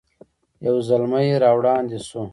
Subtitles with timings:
[0.65, 2.21] یو زلمی را وړاندې شو.